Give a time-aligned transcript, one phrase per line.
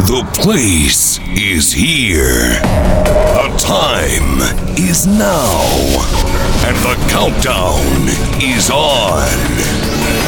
[0.00, 2.56] The place is here.
[3.36, 4.40] The time
[4.80, 5.60] is now.
[6.64, 8.08] And the countdown
[8.40, 9.28] is on.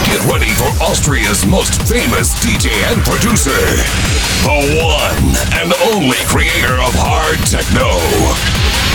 [0.04, 3.56] Get ready for Austria's most famous DJ and producer.
[4.45, 7.96] The one and only creator of hard techno.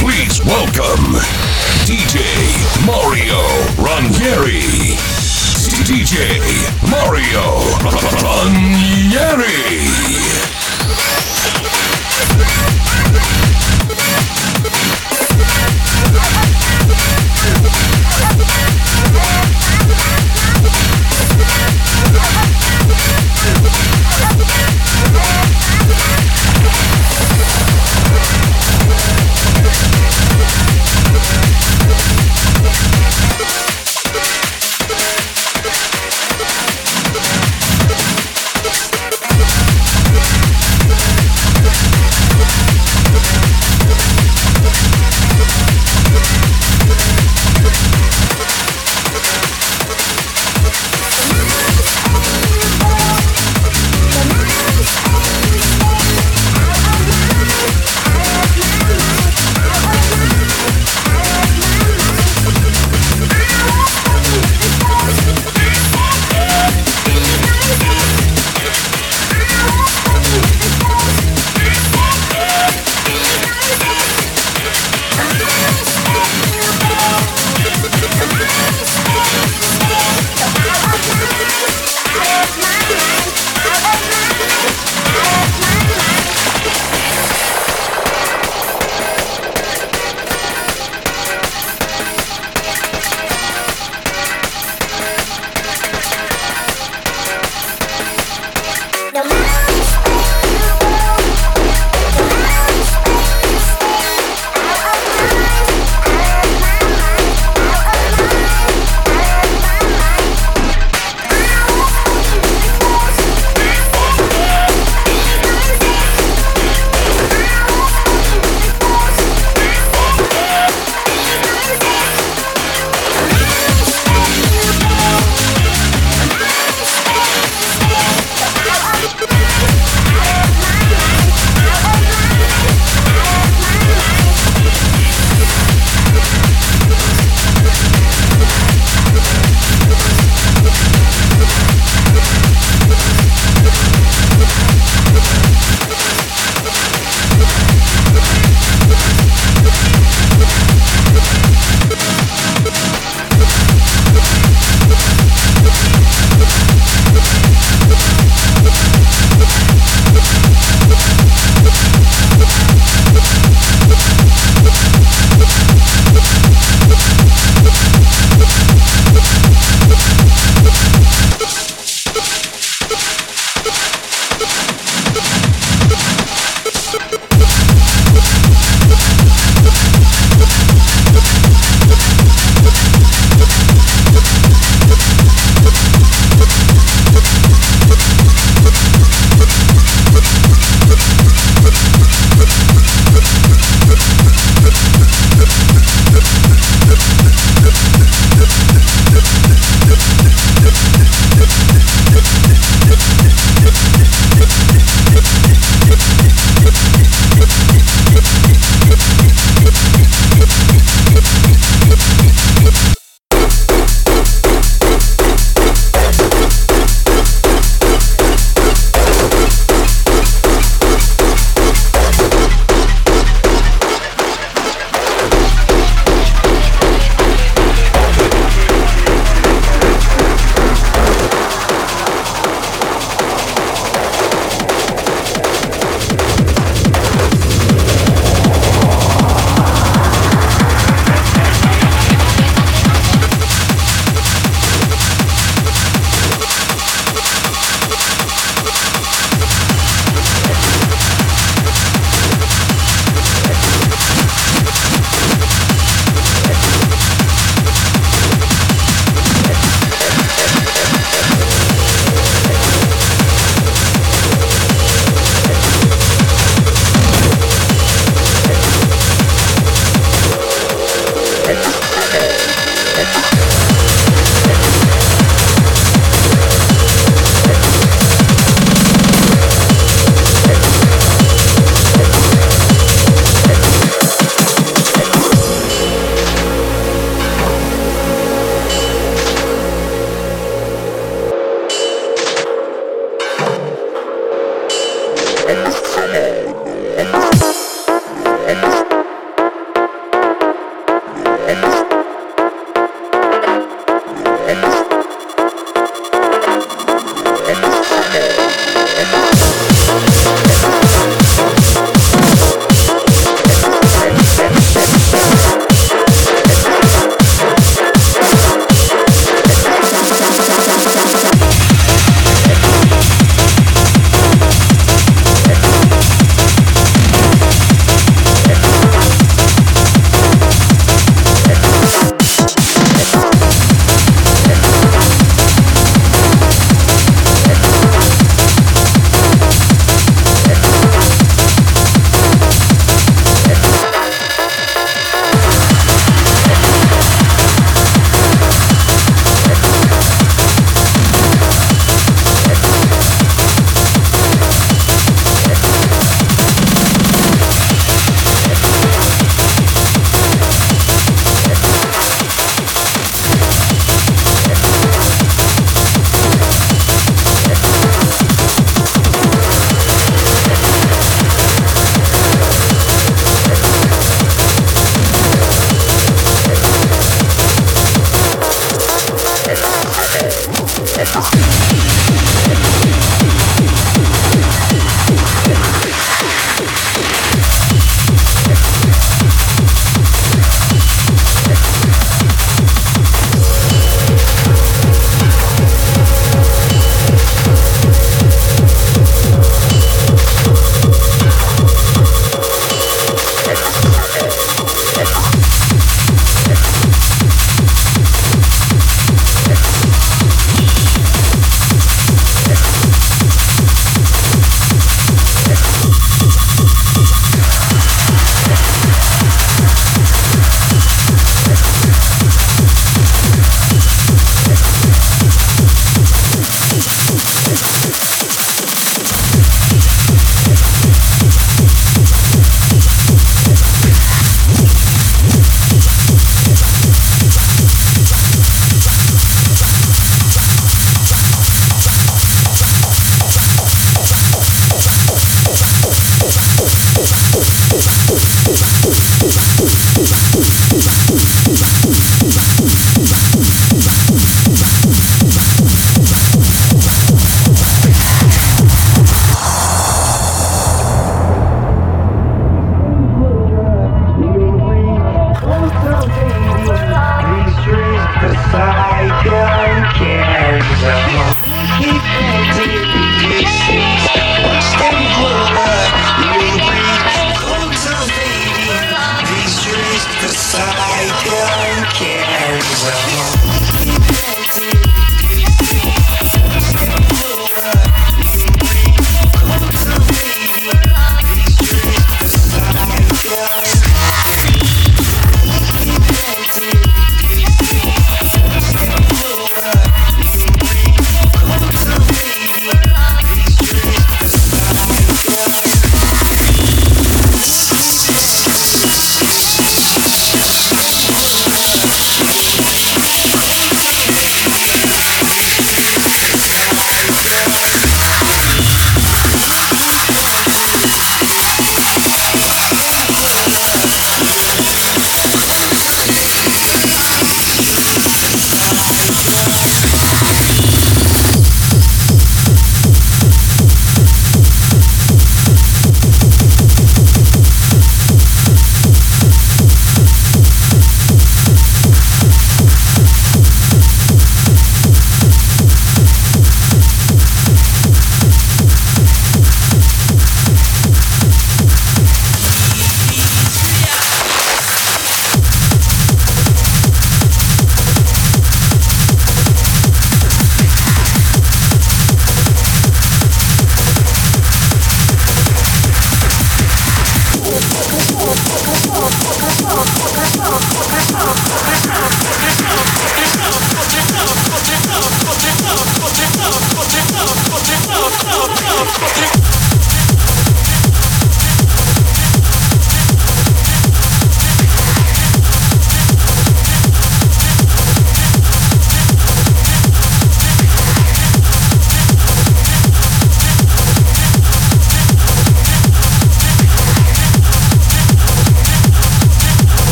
[0.00, 1.20] Please welcome
[1.84, 2.24] DJ
[2.88, 3.44] Mario
[3.76, 5.21] Ranieri.
[5.80, 6.14] DJ
[6.82, 7.78] Mario
[8.20, 9.62] Ranieri.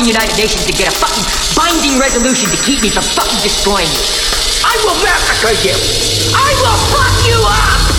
[0.00, 3.86] Fucking United Nations to get a fucking binding resolution to keep me from fucking destroying
[3.86, 4.00] you.
[4.64, 5.76] I will massacre you.
[6.34, 7.89] I will fuck you up.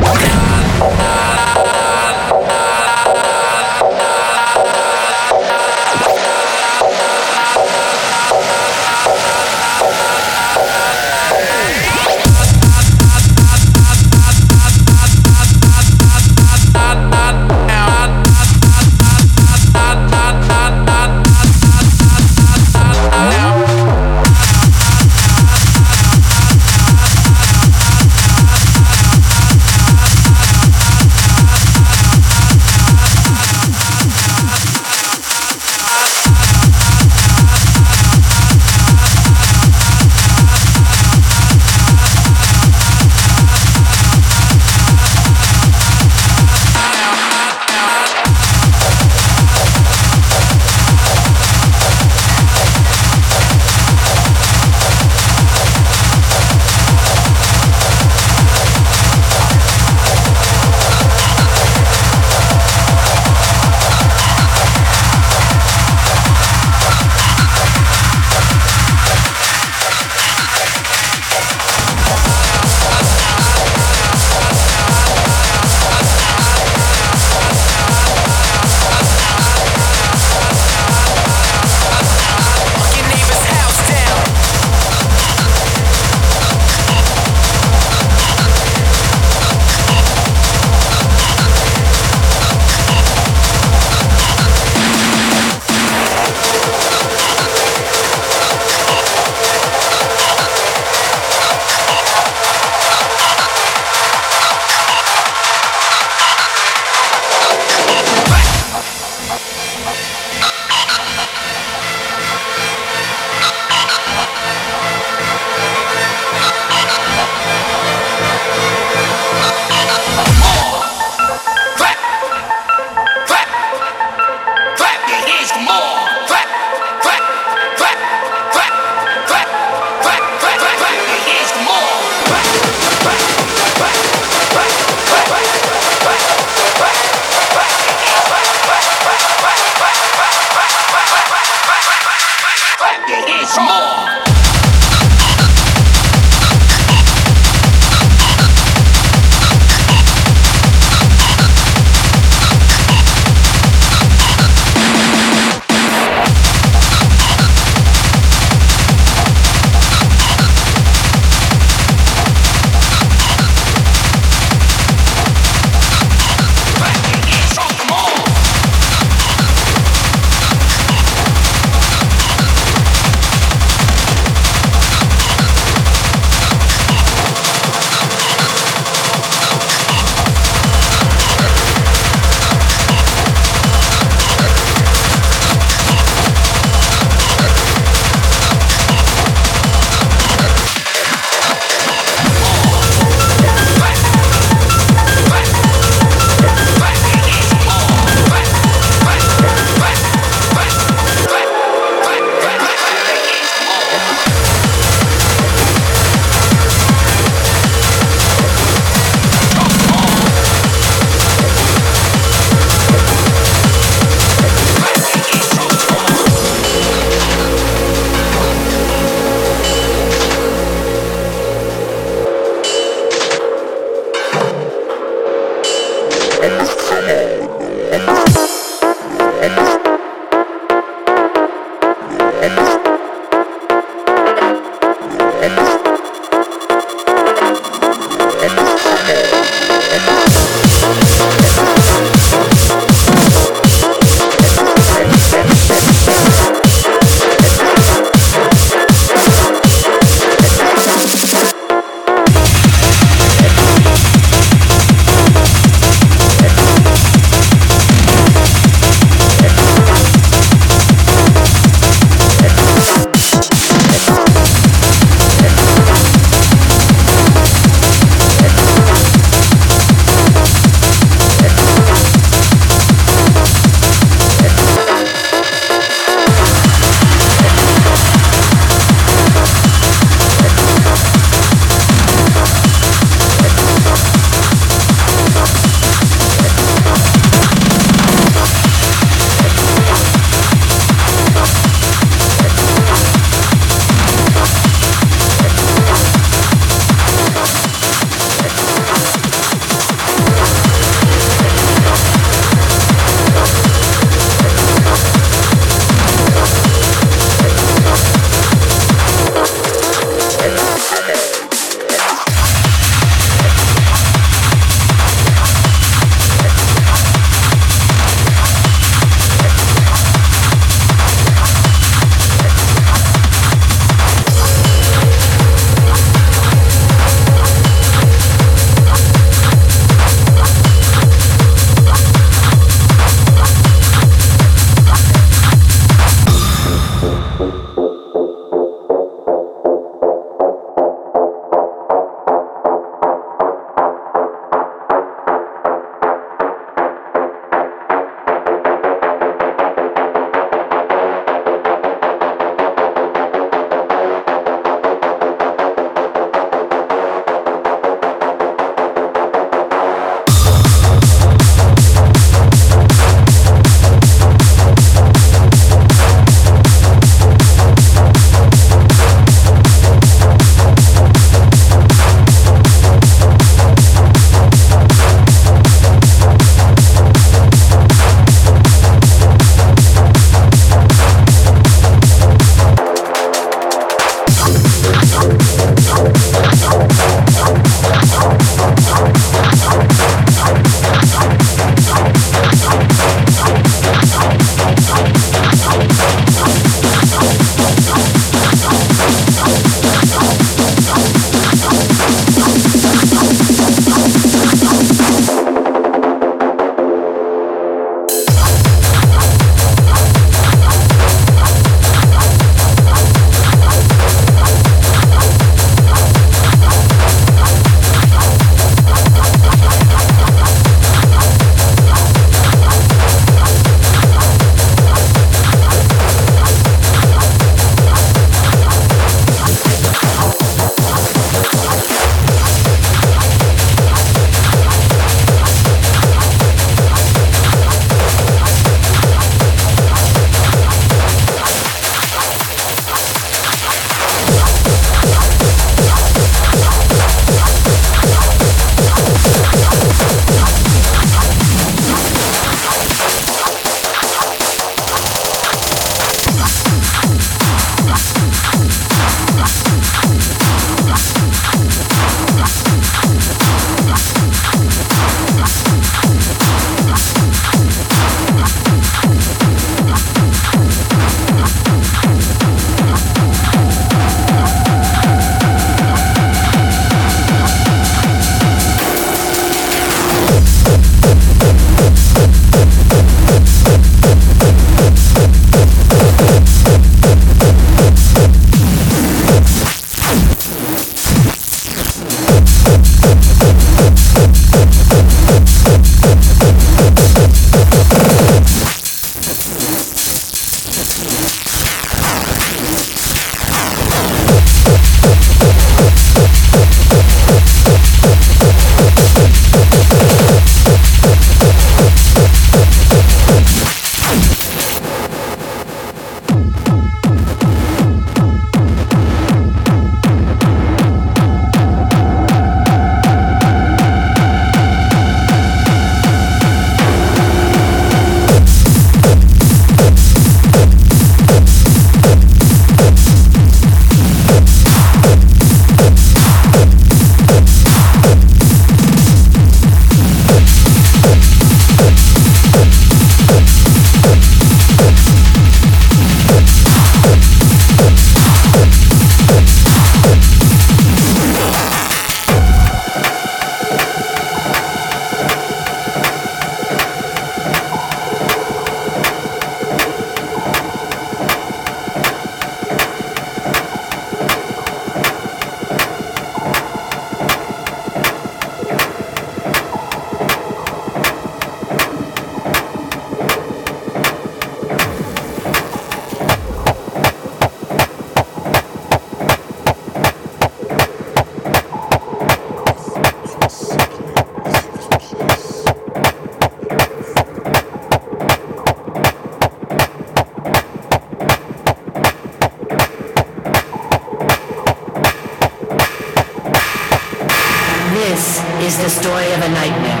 [598.81, 600.00] The story of a nightmare.